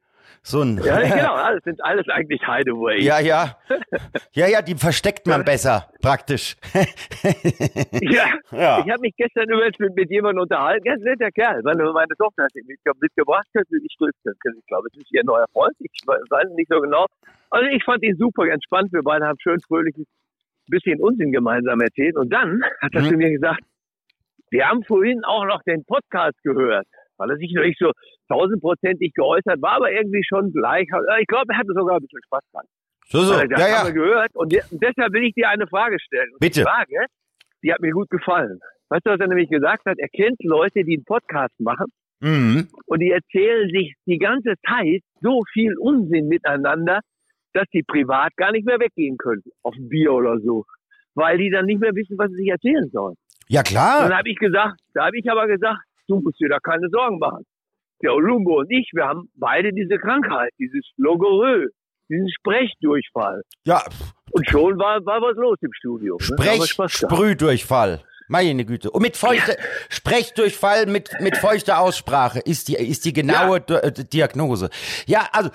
So 0.50 0.62
ein. 0.62 0.80
Ja, 0.82 0.98
genau, 1.00 1.34
alles 1.34 1.62
sind 1.64 1.84
alles 1.84 2.08
eigentlich 2.08 2.40
Hideaway. 2.46 3.02
Ja, 3.02 3.20
ja. 3.20 3.56
Ja, 4.32 4.46
ja, 4.46 4.62
die 4.62 4.74
versteckt 4.76 5.26
man 5.26 5.44
besser, 5.44 5.90
praktisch. 6.00 6.56
Ja. 8.00 8.26
Ja. 8.50 8.78
Ich 8.84 8.90
habe 8.90 9.00
mich 9.00 9.14
gestern 9.16 9.48
übrigens 9.48 9.78
mit, 9.78 9.94
mit 9.94 10.10
jemandem 10.10 10.42
unterhalten. 10.42 10.84
Ganz 10.84 11.02
netter 11.02 11.30
Kerl. 11.30 11.60
Meine, 11.62 11.84
meine 11.92 12.14
Tochter 12.16 12.44
hat 12.44 12.54
ihn 12.54 12.66
mitge 12.66 12.90
mitgebracht. 13.00 13.46
Ich. 13.54 13.82
Ich 13.82 13.96
glaube, 13.98 14.88
es 14.92 14.98
ist 14.98 15.12
ihr 15.12 15.24
neuer 15.24 15.46
Freund. 15.52 15.74
Ich 15.80 15.90
weiß 16.06 16.48
nicht 16.54 16.68
so 16.70 16.80
genau. 16.80 17.06
Also 17.50 17.66
ich 17.68 17.82
fand 17.84 18.02
ihn 18.02 18.16
super 18.16 18.44
entspannt. 18.46 18.92
Wir 18.92 19.02
beide 19.02 19.26
haben 19.26 19.38
schön 19.40 19.58
fröhliches 19.66 20.06
bisschen 20.68 21.00
Unsinn 21.00 21.32
gemeinsam 21.32 21.80
erzählt. 21.80 22.16
Und 22.16 22.30
dann 22.32 22.62
hat 22.80 22.94
er 22.94 23.02
Mhm. 23.02 23.08
zu 23.08 23.16
mir 23.16 23.30
gesagt, 23.30 23.60
wir 24.50 24.66
haben 24.68 24.82
vorhin 24.84 25.24
auch 25.24 25.44
noch 25.46 25.62
den 25.64 25.84
Podcast 25.84 26.36
gehört. 26.42 26.86
Weil 27.18 27.30
er 27.30 27.36
sich 27.36 27.52
noch 27.54 27.62
nicht 27.64 27.78
so 27.78 27.92
tausendprozentig 28.28 29.12
geäußert 29.14 29.60
war, 29.60 29.72
aber 29.76 29.92
irgendwie 29.92 30.22
schon 30.26 30.52
gleich. 30.52 30.86
Ich 31.20 31.26
glaube, 31.26 31.52
er 31.52 31.58
hatte 31.58 31.72
sogar 31.74 31.96
ein 31.96 32.02
bisschen 32.02 32.20
Spaß 32.26 32.42
dran. 32.52 32.64
So, 33.08 33.20
so. 33.22 33.32
Das 33.34 33.48
Ja, 33.50 33.78
haben 33.78 33.86
ja. 33.88 33.94
wir 33.94 34.02
gehört. 34.02 34.30
Und 34.34 34.52
de- 34.52 34.62
deshalb 34.70 35.12
will 35.12 35.24
ich 35.24 35.34
dir 35.34 35.48
eine 35.48 35.66
Frage 35.66 35.98
stellen. 36.00 36.30
Und 36.32 36.40
Bitte. 36.40 36.60
Die 36.60 36.64
Frage, 36.64 37.06
die 37.62 37.72
hat 37.72 37.80
mir 37.80 37.92
gut 37.92 38.08
gefallen. 38.10 38.58
Weißt 38.90 39.04
du, 39.06 39.10
was 39.10 39.20
er 39.20 39.28
nämlich 39.28 39.48
gesagt 39.50 39.84
hat? 39.86 39.98
Er 39.98 40.08
kennt 40.08 40.36
Leute, 40.42 40.84
die 40.84 40.94
einen 40.96 41.04
Podcast 41.04 41.58
machen 41.60 41.86
Mhm. 42.20 42.68
und 42.86 43.00
die 43.00 43.10
erzählen 43.10 43.68
sich 43.70 43.94
die 44.06 44.18
ganze 44.18 44.54
Zeit 44.68 45.02
so 45.20 45.42
viel 45.52 45.74
Unsinn 45.78 46.28
miteinander, 46.28 47.00
dass 47.54 47.64
die 47.72 47.82
privat 47.82 48.34
gar 48.36 48.52
nicht 48.52 48.66
mehr 48.66 48.78
weggehen 48.78 49.16
können. 49.18 49.42
Auf 49.62 49.74
ein 49.76 49.88
Bier 49.88 50.12
oder 50.12 50.38
so. 50.40 50.64
Weil 51.14 51.38
die 51.38 51.50
dann 51.50 51.66
nicht 51.66 51.80
mehr 51.80 51.94
wissen, 51.94 52.16
was 52.18 52.28
sie 52.30 52.36
sich 52.36 52.48
erzählen 52.48 52.88
sollen. 52.90 53.14
Ja, 53.48 53.60
Und 53.60 53.66
klar. 53.68 54.08
dann 54.08 54.18
habe 54.18 54.28
ich 54.30 54.36
gesagt, 54.36 54.78
da 54.94 55.06
habe 55.06 55.18
ich 55.18 55.30
aber 55.30 55.46
gesagt, 55.46 55.78
du 56.08 56.20
musst 56.20 56.40
dir 56.40 56.48
da 56.48 56.58
keine 56.58 56.88
Sorgen 56.90 57.18
machen. 57.18 57.44
Der 58.02 58.14
Olumbo 58.14 58.60
und 58.60 58.70
ich, 58.70 58.90
wir 58.94 59.04
haben 59.04 59.28
beide 59.34 59.72
diese 59.72 59.98
Krankheit, 59.98 60.52
dieses 60.58 60.84
Logorö, 60.96 61.66
diesen 62.08 62.28
Sprechdurchfall. 62.30 63.42
Ja, 63.64 63.82
Und 64.32 64.48
schon 64.48 64.78
war, 64.78 65.04
war 65.04 65.20
was 65.20 65.36
los 65.36 65.56
im 65.62 65.72
Studio. 65.72 66.16
ne? 66.20 66.24
Sprech. 66.24 66.76
Sprühdurchfall. 66.88 68.02
Meine 68.30 68.64
Güte. 68.66 68.90
Und 68.90 69.00
mit 69.02 69.16
feuchter, 69.16 69.54
Sprechdurchfall 69.88 70.86
mit, 70.86 71.10
mit 71.20 71.36
feuchter 71.38 71.80
Aussprache 71.80 72.40
ist 72.40 72.68
die, 72.68 72.74
ist 72.74 73.04
die 73.06 73.12
genaue 73.14 73.60
Di- 73.60 73.72
äh, 73.74 73.90
Diagnose. 73.92 74.68
Ja, 75.06 75.26
also, 75.32 75.50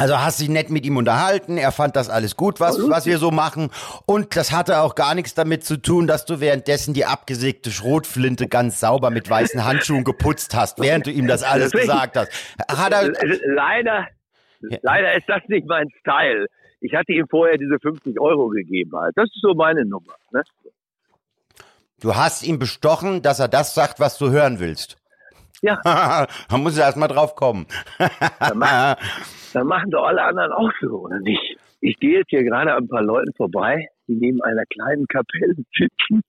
also 0.00 0.18
hast 0.18 0.40
dich 0.40 0.48
nett 0.48 0.70
mit 0.70 0.86
ihm 0.86 0.96
unterhalten, 0.96 1.58
er 1.58 1.72
fand 1.72 1.94
das 1.94 2.08
alles 2.08 2.34
gut, 2.34 2.58
was, 2.58 2.78
was 2.88 3.04
wir 3.04 3.18
so 3.18 3.30
machen. 3.30 3.68
Und 4.06 4.34
das 4.34 4.50
hatte 4.50 4.80
auch 4.80 4.94
gar 4.94 5.14
nichts 5.14 5.34
damit 5.34 5.62
zu 5.62 5.76
tun, 5.76 6.06
dass 6.06 6.24
du 6.24 6.40
währenddessen 6.40 6.94
die 6.94 7.04
abgesägte 7.04 7.70
Schrotflinte 7.70 8.48
ganz 8.48 8.80
sauber 8.80 9.10
mit 9.10 9.28
weißen 9.28 9.62
Handschuhen 9.62 10.04
geputzt 10.04 10.54
hast, 10.54 10.80
während 10.80 11.06
du 11.06 11.10
ihm 11.10 11.26
das 11.26 11.42
alles 11.42 11.72
gesagt 11.72 12.16
hast. 12.16 12.32
Hat 12.66 12.92
er, 12.92 13.12
Leider, 13.44 14.08
leider 14.80 15.14
ist 15.16 15.28
das 15.28 15.42
nicht 15.48 15.66
mein 15.66 15.90
Style. 16.00 16.46
Ich 16.80 16.94
hatte 16.94 17.12
ihm 17.12 17.26
vorher 17.28 17.58
diese 17.58 17.78
50 17.78 18.18
Euro 18.18 18.48
gegeben. 18.48 18.92
Halt. 18.96 19.12
Das 19.16 19.26
ist 19.26 19.42
so 19.42 19.52
meine 19.52 19.84
Nummer. 19.84 20.14
Ne? 20.32 20.42
du 22.00 22.16
hast 22.16 22.42
ihn 22.42 22.58
bestochen, 22.58 23.20
dass 23.20 23.38
er 23.38 23.48
das 23.48 23.74
sagt, 23.74 24.00
was 24.00 24.16
du 24.16 24.30
hören 24.30 24.60
willst. 24.60 24.96
Ja, 25.62 25.78
da 26.48 26.56
muss 26.56 26.78
er 26.78 26.86
erst 26.86 26.96
mal 26.96 27.08
drauf 27.08 27.34
kommen. 27.36 27.66
dann, 28.38 28.58
mach, 28.58 28.96
dann 29.52 29.66
machen 29.66 29.90
doch 29.90 30.04
alle 30.04 30.22
anderen 30.22 30.52
auch 30.52 30.70
so, 30.80 31.00
oder 31.00 31.18
nicht? 31.20 31.58
Ich 31.80 31.96
gehe 31.98 32.18
jetzt 32.18 32.30
hier 32.30 32.44
gerade 32.44 32.72
an 32.74 32.84
ein 32.84 32.88
paar 32.88 33.02
Leuten 33.02 33.32
vorbei, 33.36 33.88
die 34.06 34.16
neben 34.16 34.42
einer 34.42 34.64
kleinen 34.66 35.06
Kapelle 35.06 35.54
sitzen, 35.76 36.22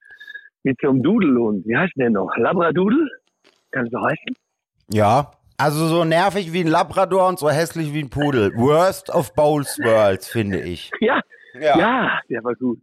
mit 0.64 0.78
so 0.82 0.90
einem 0.90 1.02
Dudelhund. 1.04 1.66
Wie 1.66 1.76
heißt 1.76 1.94
denn 1.96 2.02
der 2.14 2.22
noch? 2.22 2.36
Labradudel? 2.38 3.10
Kann 3.72 3.88
so 3.92 4.00
heißen? 4.02 4.36
Ja. 4.90 5.32
Also 5.58 5.88
so 5.88 6.04
nervig 6.06 6.54
wie 6.54 6.62
ein 6.62 6.68
Labrador 6.68 7.28
und 7.28 7.38
so 7.38 7.50
hässlich 7.50 7.94
wie 7.94 8.02
ein 8.04 8.10
Pudel. 8.10 8.52
Worst 8.56 9.10
of 9.10 9.34
both 9.36 9.68
worlds, 9.84 10.28
finde 10.28 10.60
ich. 10.62 10.90
Ja, 11.02 11.22
Ja. 11.54 11.78
ja, 11.78 12.20
der 12.30 12.44
war 12.44 12.56
gut. 12.56 12.80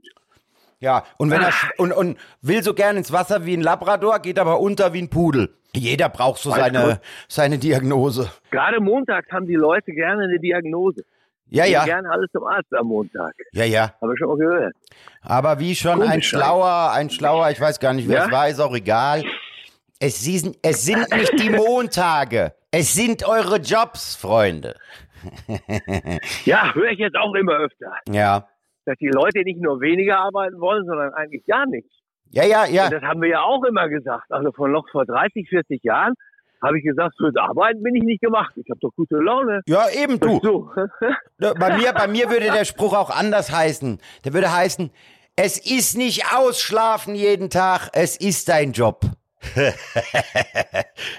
Ja. 0.81 1.02
Und 1.17 1.31
wenn 1.31 1.43
er 1.43 1.50
sch- 1.50 1.76
und, 1.78 1.93
und 1.93 2.19
will 2.40 2.62
so 2.62 2.75
gern 2.75 2.97
ins 2.97 3.12
Wasser 3.12 3.45
wie 3.47 3.55
ein 3.57 3.62
Labrador, 3.62 4.21
geht 4.21 4.38
aber 4.38 4.61
unter 4.61 4.93
wie 4.93 5.02
ein 5.02 5.11
Pudel. 5.11 5.55
Jeder 5.75 6.09
braucht 6.09 6.41
so 6.41 6.51
Weiß 6.51 6.59
seine, 6.61 6.83
gut. 6.83 7.01
seine 7.29 7.59
Diagnose. 7.59 8.31
Gerade 8.51 8.81
montags 8.81 9.31
haben 9.31 9.47
die 9.47 9.55
Leute 9.55 9.93
gerne 9.93 10.25
eine 10.25 10.39
Diagnose. 10.39 11.05
Ja, 11.51 11.65
Gehen 11.65 11.73
ja. 11.73 11.85
gerne 11.85 12.11
alles 12.11 12.31
zum 12.33 12.45
Arzt 12.45 12.73
am 12.75 12.87
Montag. 12.89 13.35
Ja, 13.53 13.65
ja. 13.65 13.95
Habe 14.03 14.13
ich 14.13 14.19
schon 14.19 14.29
mal 14.29 14.37
gehört. 14.37 14.75
Aber 15.23 15.59
wie 15.59 15.75
schon 15.75 16.03
ein 16.03 16.11
Komisch, 16.11 16.29
schlauer, 16.29 16.93
ein 16.93 17.09
schlauer, 17.11 17.51
ich 17.51 17.61
weiß 17.61 17.81
gar 17.81 17.93
nicht, 17.95 18.09
wer 18.09 18.19
Ja? 18.19 18.25
es 18.27 18.31
war, 18.33 18.49
ist 18.49 18.61
auch 18.61 18.75
egal. 18.75 19.25
Es 19.99 20.21
sind, 20.21 20.57
es 20.63 20.85
sind 20.85 21.11
nicht 21.15 21.41
die 21.41 21.51
Montage. 21.51 22.53
Es 22.71 22.95
sind 22.95 23.27
eure 23.27 23.57
Jobs, 23.59 24.15
Freunde. 24.17 24.77
Ja, 26.45 26.73
höre 26.75 26.91
ich 26.91 26.99
jetzt 26.99 27.17
auch 27.17 27.35
immer 27.35 27.55
öfter. 27.55 27.93
Ja. 28.09 28.47
Dass 28.85 28.97
die 28.99 29.09
Leute 29.09 29.43
nicht 29.43 29.61
nur 29.61 29.81
weniger 29.81 30.19
arbeiten 30.21 30.61
wollen, 30.61 30.87
sondern 30.87 31.13
eigentlich 31.15 31.45
gar 31.47 31.67
nicht. 31.67 31.89
Ja, 32.30 32.44
ja, 32.44 32.66
ja. 32.66 32.85
Und 32.85 32.92
das 32.92 33.02
haben 33.02 33.23
wir 33.23 33.28
ja 33.28 33.42
auch 33.42 33.64
immer 33.64 33.88
gesagt. 33.88 34.30
Also 34.30 34.52
von 34.52 34.73
noch 34.73 34.88
vor 34.90 35.04
30, 35.06 35.49
40 35.49 35.82
Jahren 35.82 36.14
habe 36.62 36.78
ich 36.78 36.85
gesagt, 36.85 37.14
fürs 37.16 37.37
Arbeiten 37.37 37.82
bin 37.82 37.94
ich 37.94 38.02
nicht 38.02 38.20
gemacht. 38.20 38.52
Ich 38.56 38.68
habe 38.70 38.80
doch 38.80 38.90
gute 38.97 39.16
Laune. 39.16 39.62
Ja, 39.66 39.88
eben 39.90 40.18
du. 40.18 40.40
So. 40.42 40.70
Ne, 41.40 41.54
Bei 41.56 41.76
mir, 41.76 41.92
bei 41.92 42.08
mir 42.08 42.30
würde 42.30 42.47
der 42.50 42.64
Spruch 42.64 42.94
auch 42.94 43.11
anders 43.11 43.52
heißen. 43.52 44.00
Der 44.25 44.35
würde 44.35 44.52
heißen, 44.52 44.90
es 45.37 45.56
ist 45.58 45.97
nicht 45.97 46.35
ausschlafen 46.35 47.14
jeden 47.14 47.49
Tag, 47.49 47.90
es 47.92 48.16
ist 48.16 48.49
dein 48.49 48.73
Job. 48.73 49.02
Ja, 49.54 49.73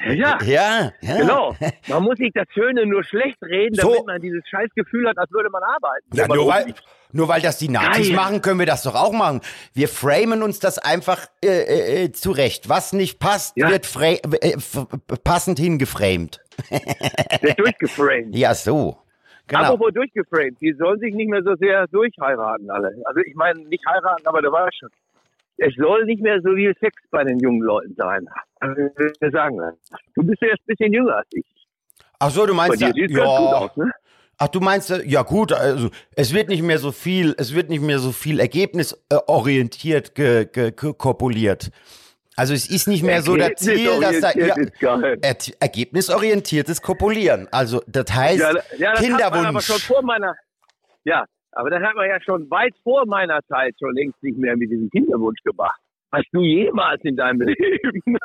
Ja, 0.13 0.37
ja. 0.43 0.91
genau. 1.01 1.55
Man 1.87 2.03
muss 2.03 2.17
sich 2.17 2.31
das 2.33 2.47
Schöne 2.53 2.85
nur 2.85 3.03
schlecht 3.03 3.37
reden, 3.41 3.75
So. 3.75 3.89
damit 3.89 4.05
man 4.05 4.21
dieses 4.21 4.47
Scheißgefühl 4.49 5.07
hat, 5.07 5.17
als 5.17 5.31
würde 5.31 5.49
man 5.49 5.63
arbeiten. 5.63 6.05
Ja, 6.13 6.27
nur 6.27 6.47
weil, 6.47 6.73
nur 7.11 7.27
weil 7.27 7.41
das 7.41 7.57
die 7.57 7.69
Nazis 7.69 8.07
Geil. 8.07 8.15
machen, 8.15 8.41
können 8.41 8.59
wir 8.59 8.65
das 8.65 8.83
doch 8.83 8.95
auch 8.95 9.11
machen. 9.13 9.41
Wir 9.73 9.87
framen 9.87 10.43
uns 10.43 10.59
das 10.59 10.77
einfach 10.79 11.27
äh, 11.43 11.47
äh, 11.47 12.03
äh, 12.05 12.11
zurecht. 12.11 12.69
Was 12.69 12.93
nicht 12.93 13.19
passt, 13.19 13.55
Ja. 13.57 13.69
wird 13.69 13.87
äh, 14.01 14.53
f- 14.53 14.85
passend 15.23 15.59
hingeframed. 15.59 16.39
Ist 17.41 17.57
durchgeframed. 17.59 18.35
Ja, 18.35 18.53
so. 18.53 18.97
Genau. 19.47 19.61
Apropos 19.63 19.93
durchgeframed, 19.93 20.61
die 20.61 20.73
sollen 20.73 20.99
sich 20.99 21.13
nicht 21.15 21.29
mehr 21.29 21.41
so 21.41 21.55
sehr 21.55 21.87
durchheiraten 21.87 22.69
alle. 22.69 22.93
Also 23.05 23.21
ich 23.21 23.33
meine, 23.33 23.59
nicht 23.61 23.83
heiraten, 23.87 24.27
aber 24.27 24.41
da 24.43 24.51
war 24.51 24.67
es 24.67 24.75
schon. 24.75 24.89
Es 25.61 25.75
soll 25.75 26.05
nicht 26.05 26.21
mehr 26.21 26.41
so 26.41 26.53
viel 26.55 26.73
Sex 26.79 26.95
bei 27.11 27.23
den 27.23 27.39
jungen 27.39 27.61
Leuten 27.61 27.93
sein. 27.95 28.27
Also, 28.59 28.75
wir 28.75 29.31
sagen. 29.31 29.59
Du 30.15 30.23
bist 30.23 30.41
ja 30.41 30.49
jetzt 30.49 30.61
ein 30.61 30.67
bisschen 30.67 30.93
jünger 30.93 31.17
als 31.17 31.27
ich. 31.31 31.45
Ach 32.19 32.29
so, 32.29 32.45
du 32.45 32.53
meinst 32.53 32.81
ja, 32.81 32.91
ja. 32.93 33.23
aus, 33.23 33.75
ne? 33.77 33.91
Ach, 34.41 34.47
du 34.47 34.61
meinst, 34.61 34.89
äh, 34.89 35.03
ja 35.05 35.21
gut, 35.23 35.51
also 35.51 35.89
es 36.15 36.33
wird 36.33 36.47
nicht 36.47 36.63
mehr 36.63 36.79
so 36.79 36.93
viel, 36.93 37.35
es 37.37 37.53
wird 37.53 37.69
nicht 37.69 37.81
mehr 37.81 37.99
so 37.99 38.13
viel 38.13 38.39
ergebnisorientiert 38.39 40.15
ge, 40.15 40.45
ge, 40.45 40.71
ge, 40.71 40.93
kopuliert. 40.93 41.71
Also 42.37 42.53
es 42.53 42.69
ist 42.69 42.87
nicht 42.87 43.03
mehr 43.03 43.21
so 43.21 43.35
das 43.35 43.55
Ziel, 43.57 43.99
dass 43.99 44.21
da 44.21 44.31
ja, 44.31 44.55
er, 45.21 45.35
ergebnisorientiertes 45.59 46.81
Kopulieren. 46.81 47.49
Also 47.51 47.83
das 47.85 48.13
heißt 48.13 48.39
Ja, 48.39 48.53
ja, 48.77 48.93
das 48.93 49.01
hat 49.01 49.09
man 49.09 49.21
aber 49.21 49.35
Kinderwunsch. 49.35 49.65
schon 49.65 49.79
vor 49.79 50.01
meiner, 50.03 50.35
ja, 51.03 51.25
aber 51.51 51.69
das 51.69 51.81
hat 51.81 51.95
man 51.95 52.07
ja 52.07 52.21
schon 52.21 52.49
weit 52.49 52.73
vor 52.83 53.05
meiner 53.05 53.39
Zeit 53.47 53.75
schon 53.79 53.93
längst 53.95 54.21
nicht 54.23 54.37
mehr 54.37 54.55
mit 54.55 54.71
diesem 54.71 54.89
Kinderwunsch 54.89 55.41
gemacht. 55.43 55.79
Hast 56.11 56.27
du 56.31 56.41
jemals 56.41 57.01
in 57.03 57.15
deinem 57.15 57.41
Leben? 57.47 58.17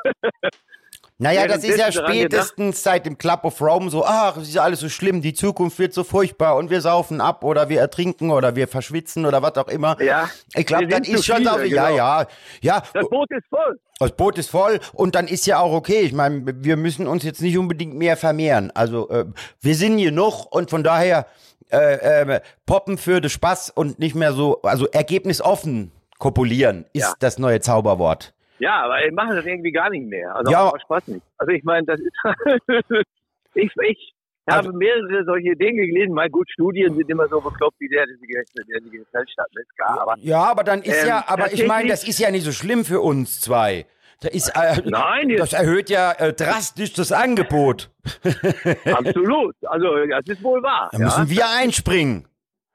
Naja, 1.16 1.46
das 1.46 1.62
ist 1.62 1.78
ja 1.78 1.92
spätestens 1.92 2.82
seit 2.82 3.06
dem 3.06 3.16
Club 3.16 3.44
of 3.44 3.60
Rome 3.60 3.88
so, 3.88 4.04
ach, 4.04 4.36
es 4.36 4.48
ist 4.48 4.58
alles 4.58 4.80
so 4.80 4.88
schlimm, 4.88 5.22
die 5.22 5.32
Zukunft 5.32 5.78
wird 5.78 5.94
so 5.94 6.02
furchtbar 6.02 6.56
und 6.56 6.70
wir 6.70 6.80
saufen 6.80 7.20
ab 7.20 7.44
oder 7.44 7.68
wir 7.68 7.78
ertrinken 7.78 8.30
oder 8.30 8.56
wir 8.56 8.66
verschwitzen 8.66 9.24
oder 9.24 9.40
was 9.40 9.56
auch 9.56 9.68
immer. 9.68 10.00
Ja. 10.02 10.28
Ich 10.56 10.66
glaube, 10.66 10.88
das 10.88 11.06
ist 11.06 11.24
schon 11.24 11.36
viele, 11.36 11.66
ja, 11.66 11.86
genau. 11.88 11.96
ja, 11.96 12.26
ja. 12.62 12.82
Das 12.92 13.08
Boot 13.08 13.30
ist 13.30 13.46
voll. 13.48 13.78
Das 14.00 14.10
Boot 14.16 14.38
ist 14.38 14.50
voll 14.50 14.80
und 14.92 15.14
dann 15.14 15.28
ist 15.28 15.46
ja 15.46 15.60
auch 15.60 15.72
okay. 15.72 16.00
Ich 16.00 16.12
meine, 16.12 16.42
wir 16.64 16.76
müssen 16.76 17.06
uns 17.06 17.22
jetzt 17.22 17.40
nicht 17.40 17.56
unbedingt 17.56 17.94
mehr 17.94 18.16
vermehren. 18.16 18.72
Also 18.74 19.08
äh, 19.10 19.26
wir 19.60 19.76
sind 19.76 19.98
hier 19.98 20.10
noch 20.10 20.46
und 20.46 20.68
von 20.68 20.82
daher 20.82 21.26
äh, 21.70 22.22
äh, 22.34 22.40
poppen 22.66 22.98
für 22.98 23.20
den 23.20 23.30
Spaß 23.30 23.70
und 23.70 23.98
nicht 23.98 24.14
mehr 24.14 24.32
so, 24.32 24.60
also 24.62 24.86
ergebnisoffen 24.88 25.90
kopulieren 26.18 26.84
ist 26.92 27.02
Ja. 27.02 27.12
das 27.20 27.38
neue 27.38 27.60
Zauberwort. 27.60 28.32
Ja, 28.60 28.84
aber 28.84 28.94
wir 29.04 29.12
machen 29.12 29.34
das 29.36 29.44
irgendwie 29.44 29.72
gar 29.72 29.90
nicht 29.90 30.06
mehr. 30.06 30.34
Also 30.36 30.52
Ja. 30.52 30.68
auch 30.68 30.78
Spaß 30.80 31.08
nicht. 31.08 31.22
Also 31.38 31.52
ich 31.52 31.64
meine, 31.64 31.86
das 31.86 32.00
ist 32.00 32.14
ich, 33.54 33.70
ich 33.88 34.14
habe 34.48 34.68
Also- 34.68 34.72
mehrere 34.72 35.24
solche 35.24 35.56
Dinge 35.56 35.86
gelesen. 35.86 36.12
Mal 36.14 36.28
gut, 36.30 36.48
Studien 36.50 36.94
sind 36.94 37.08
immer 37.10 37.26
so 37.28 37.40
bekloppt 37.40 37.80
wie 37.80 37.88
der, 37.88 38.04
der 38.06 38.80
die 38.80 38.90
Gesellschaft 38.90 39.38
hat, 39.38 39.46
ist 39.58 39.74
klar. 39.76 40.00
Aber 40.02 40.14
Ja, 40.18 40.44
aber 40.44 40.62
dann 40.64 40.82
ist 40.82 41.02
Ähm, 41.02 41.08
ja, 41.08 41.24
aber 41.26 41.52
ich 41.52 41.66
meine, 41.66 41.88
das 41.88 42.06
ist 42.06 42.18
ja 42.20 42.30
nicht 42.30 42.44
so 42.44 42.52
schlimm 42.52 42.84
für 42.84 43.00
uns 43.00 43.40
zwei. 43.40 43.86
Da 44.20 44.28
ist, 44.28 44.48
äh, 44.50 44.80
Nein, 44.84 45.34
das 45.36 45.52
erhöht 45.52 45.90
ja 45.90 46.12
äh, 46.12 46.32
drastisch 46.32 46.92
das 46.94 47.12
Angebot. 47.12 47.90
absolut. 48.84 49.54
Also 49.66 49.86
das 50.10 50.26
ist 50.26 50.42
wohl 50.42 50.62
wahr. 50.62 50.88
Da 50.92 50.98
ja. 50.98 51.04
müssen 51.04 51.28
wir 51.30 51.48
einspringen. 51.50 52.26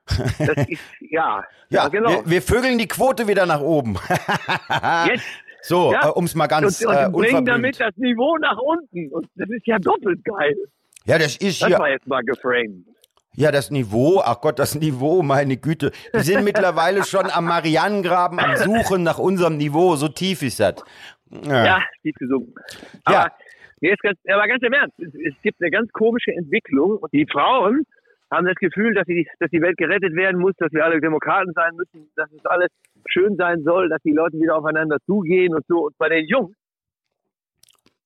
Das 0.07 0.67
ist, 0.67 0.81
ja, 1.11 1.43
Ja, 1.69 1.87
genau. 1.87 2.09
wir, 2.09 2.23
wir 2.29 2.41
vögeln 2.41 2.77
die 2.77 2.87
Quote 2.87 3.27
wieder 3.27 3.45
nach 3.45 3.61
oben. 3.61 3.97
Jetzt 5.07 5.25
So, 5.61 5.91
Ja. 5.93 6.07
äh, 6.07 6.11
um 6.11 6.25
es 6.25 6.35
mal 6.35 6.47
ganz 6.47 6.81
und, 6.81 6.87
und 6.87 6.95
äh, 6.97 7.09
bringen 7.09 7.45
damit 7.45 7.79
das 7.79 7.95
Niveau 7.97 8.37
nach 8.37 8.57
unten. 8.57 9.11
Und 9.13 9.27
das 9.35 9.49
ist 9.49 9.65
ja 9.67 9.77
doppelt 9.79 10.23
geil. 10.23 10.55
Ja, 11.05 11.17
das 11.17 11.35
ist 11.37 11.61
Das 11.61 11.69
ja, 11.69 11.79
war 11.79 11.89
jetzt 11.89 12.07
mal 12.07 12.21
geframed. 12.23 12.85
ja 13.35 13.51
das 13.51 13.69
Niveau, 13.71 14.21
ach 14.23 14.41
Gott, 14.41 14.57
das 14.59 14.75
Niveau, 14.75 15.21
meine 15.21 15.57
Güte. 15.57 15.91
Wir 16.11 16.23
sind 16.23 16.43
mittlerweile 16.43 17.03
schon 17.05 17.29
am 17.29 17.45
Marianengraben 17.45 18.39
am 18.39 18.57
Suchen 18.57 19.03
nach 19.03 19.17
unserem 19.17 19.57
Niveau, 19.57 19.95
so 19.95 20.07
tief 20.07 20.41
ist 20.41 20.59
das. 20.59 20.75
Ja. 21.31 21.65
Ja, 21.65 21.83
tief 22.01 22.15
gesunken. 22.15 22.53
Aber, 23.03 23.15
Ja. 23.15 23.31
nee, 23.81 23.91
ist 23.91 24.01
ganz, 24.01 24.17
aber 24.27 24.47
ganz 24.47 24.63
im 24.63 24.73
Ernst, 24.73 24.99
es, 24.99 25.13
es 25.13 25.41
gibt 25.41 25.61
eine 25.61 25.71
ganz 25.71 25.91
komische 25.91 26.31
Entwicklung 26.31 26.97
und 26.97 27.11
die 27.13 27.25
Frauen 27.31 27.83
haben 28.31 28.45
das 28.45 28.55
Gefühl, 28.55 28.93
dass, 28.93 29.05
die, 29.05 29.27
dass 29.39 29.49
die 29.51 29.61
Welt 29.61 29.77
gerettet 29.77 30.15
werden 30.15 30.39
muss, 30.39 30.53
dass 30.57 30.71
wir 30.71 30.85
alle 30.85 31.01
Demokraten 31.01 31.51
sein 31.53 31.75
müssen, 31.75 32.11
dass 32.15 32.31
es 32.31 32.45
alles 32.45 32.69
schön 33.07 33.35
sein 33.37 33.63
soll, 33.63 33.89
dass 33.89 34.01
die 34.03 34.11
Leute 34.13 34.37
wieder 34.39 34.55
aufeinander 34.55 34.97
zugehen 35.05 35.53
und 35.55 35.65
so. 35.67 35.85
Und 35.87 35.97
bei 35.97 36.09
den 36.09 36.27
Jungs 36.27 36.55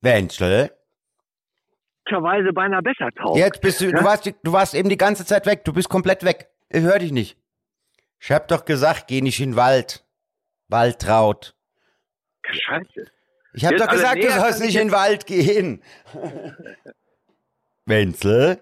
Wenzel, 0.01 0.70
möglicherweise 2.06 2.51
beinahe 2.53 2.82
besser 2.82 3.10
taugt. 3.15 3.38
jetzt 3.38 3.62
bist 3.62 3.82
du, 3.82 3.89
du 3.92 3.98
Ja? 3.98 4.03
warst, 4.03 4.25
du 4.44 4.51
warst 4.53 4.75
eben 4.75 4.89
die 4.89 4.98
ganze 4.98 5.25
Zeit 5.25 5.46
weg, 5.46 5.63
du 5.63 5.74
bist 5.74 5.89
komplett 5.89 6.24
weg. 6.25 6.50
Ich 6.70 6.82
höre 6.82 7.00
dich 7.00 7.12
nicht. 7.12 7.38
Ich 8.20 8.32
hab 8.32 8.48
doch 8.48 8.65
gesagt, 8.65 9.08
geh 9.08 9.22
nicht 9.22 9.39
in 9.39 9.51
den 9.51 9.56
Wald. 9.58 10.06
Waltraud. 10.70 11.56
Scheiße. 12.46 13.06
Ich 13.53 13.65
hab 13.65 13.72
Jetzt 13.74 13.81
doch 13.81 13.89
gesagt, 13.89 14.24
du 14.24 14.29
sollst 14.29 14.60
nicht 14.62 14.75
ich 14.75 14.81
in 14.81 14.88
den 14.88 14.93
Wald 14.93 15.25
gehen. 15.25 15.81
Wenzel? 17.86 18.60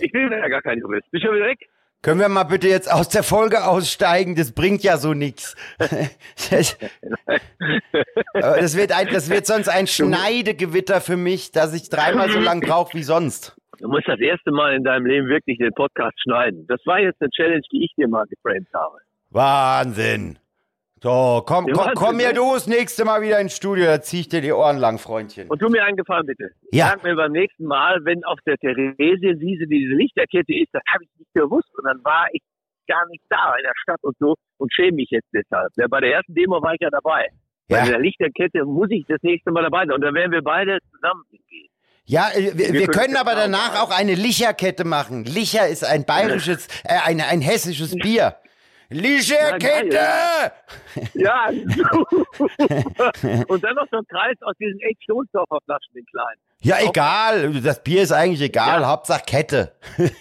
Ich 0.00 0.10
bin 0.10 0.32
ja 0.32 0.48
gar 0.48 0.62
kein 0.62 0.78
Jurist. 0.78 1.10
Bist 1.10 1.24
du 1.24 1.28
schon 1.28 1.36
wieder 1.36 1.46
weg? 1.46 1.68
Können 2.02 2.18
wir 2.18 2.28
mal 2.28 2.42
bitte 2.42 2.66
jetzt 2.66 2.90
aus 2.90 3.08
der 3.08 3.22
Folge 3.22 3.64
aussteigen? 3.64 4.34
Das 4.34 4.50
bringt 4.50 4.82
ja 4.82 4.96
so 4.96 5.14
nichts. 5.14 5.54
Das, 8.34 8.76
wird 8.76 8.92
ein, 8.92 9.08
das 9.12 9.30
wird 9.30 9.46
sonst 9.46 9.68
ein 9.68 9.86
Schneidegewitter 9.86 11.00
für 11.00 11.16
mich, 11.16 11.52
dass 11.52 11.74
ich 11.74 11.88
dreimal 11.90 12.30
so 12.30 12.40
lang 12.40 12.60
brauche 12.60 12.94
wie 12.94 13.02
sonst. 13.02 13.56
Du 13.78 13.88
musst 13.88 14.08
das 14.08 14.18
erste 14.18 14.50
Mal 14.50 14.74
in 14.74 14.82
deinem 14.84 15.06
Leben 15.06 15.28
wirklich 15.28 15.58
den 15.58 15.72
Podcast 15.72 16.20
schneiden. 16.22 16.66
Das 16.66 16.80
war 16.86 16.98
jetzt 16.98 17.20
eine 17.20 17.30
Challenge, 17.30 17.62
die 17.72 17.84
ich 17.84 17.94
dir 17.94 18.08
mal 18.08 18.24
geframed 18.26 18.68
habe. 18.74 18.98
Wahnsinn. 19.30 20.38
So, 21.02 21.42
komm, 21.44 21.66
komm, 21.66 21.94
komm 21.96 22.16
mir 22.16 22.28
ne? 22.28 22.34
du 22.34 22.54
das 22.54 22.68
nächste 22.68 23.04
Mal 23.04 23.22
wieder 23.22 23.40
ins 23.40 23.56
Studio, 23.56 23.86
da 23.86 24.00
zieh 24.00 24.20
ich 24.20 24.28
dir 24.28 24.40
die 24.40 24.52
Ohren 24.52 24.76
lang, 24.76 24.98
Freundchen. 24.98 25.48
Und 25.48 25.58
tu 25.58 25.68
mir 25.68 25.82
einen 25.82 25.96
Gefallen 25.96 26.26
bitte. 26.26 26.50
Ja. 26.70 26.90
Sag 26.90 27.02
mir 27.02 27.16
beim 27.16 27.32
nächsten 27.32 27.64
Mal, 27.64 27.98
wenn 28.04 28.22
auf 28.22 28.38
der 28.46 28.56
Theresienwiese 28.56 29.66
diese 29.66 29.94
Lichterkette 29.94 30.54
ist, 30.54 30.68
das 30.72 30.82
habe 30.94 31.02
ich 31.02 31.10
nicht 31.18 31.34
gewusst 31.34 31.76
und 31.76 31.86
dann 31.86 31.98
war 32.04 32.28
ich 32.30 32.40
gar 32.86 33.04
nicht 33.08 33.24
da 33.30 33.52
in 33.58 33.64
der 33.64 33.72
Stadt 33.82 33.98
und 34.02 34.16
so 34.20 34.36
und 34.58 34.72
schäme 34.72 34.92
mich 34.92 35.08
jetzt 35.10 35.26
deshalb. 35.34 35.72
Ja, 35.76 35.88
bei 35.88 35.98
der 35.98 36.12
ersten 36.12 36.34
Demo 36.34 36.62
war 36.62 36.74
ich 36.74 36.80
ja 36.80 36.90
dabei. 36.90 37.26
Bei 37.68 37.78
Ja. 37.78 37.84
der 37.86 37.98
Lichterkette 37.98 38.64
muss 38.64 38.90
ich 38.90 39.04
das 39.08 39.18
nächste 39.22 39.50
Mal 39.50 39.64
dabei 39.64 39.86
sein 39.86 39.92
und 39.94 40.02
dann 40.02 40.14
werden 40.14 40.30
wir 40.30 40.42
beide 40.42 40.78
zusammen 40.92 41.24
hingehen. 41.30 41.68
Ja, 42.04 42.30
äh, 42.32 42.52
wir, 42.54 42.72
wir 42.72 42.86
können 42.86 42.92
können 42.92 43.16
aber 43.16 43.34
danach 43.34 43.82
auch 43.82 43.90
eine 43.90 44.14
Licherkette 44.14 44.84
machen. 44.84 45.24
Licher 45.24 45.66
ist 45.66 45.84
ein 45.84 46.04
bayerisches, 46.04 46.68
äh, 46.84 46.98
ein, 47.04 47.20
ein 47.20 47.40
hessisches 47.40 47.94
Bier. 47.96 48.36
Licherkette! 48.92 50.52
Ja, 51.14 51.48
und 53.48 53.64
dann 53.64 53.74
noch 53.74 53.86
so 53.90 53.96
ein 53.98 54.06
Kreis 54.08 54.36
aus 54.42 54.54
diesen 54.60 54.78
echt 54.80 55.02
Stoßdorfer 55.04 55.58
Flaschen, 55.64 55.94
den 55.94 56.04
kleinen. 56.06 56.40
Ja, 56.64 56.76
egal. 56.80 57.60
Das 57.60 57.82
Bier 57.82 58.02
ist 58.02 58.12
eigentlich 58.12 58.40
egal. 58.40 58.86
Hauptsache 58.86 59.22
Kette. 59.26 59.72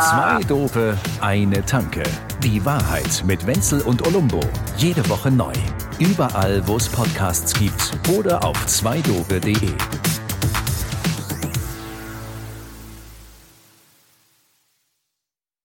Zwei 0.00 0.40
Dope, 0.48 0.96
eine 1.20 1.62
Tanke. 1.66 2.02
Die 2.42 2.64
Wahrheit 2.64 3.22
mit 3.26 3.46
Wenzel 3.46 3.82
und 3.82 4.06
Olumbo. 4.06 4.40
Jede 4.78 5.06
Woche 5.10 5.30
neu. 5.30 5.52
Überall, 5.98 6.66
wo 6.66 6.76
es 6.76 6.88
Podcasts 6.88 7.52
gibt 7.58 7.92
oder 8.16 8.42
auf 8.42 8.64
zweidope.de. 8.66 9.72